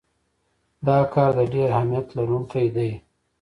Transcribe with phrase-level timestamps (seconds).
[0.87, 2.91] دا کار د ډیر اهمیت لرونکی دی.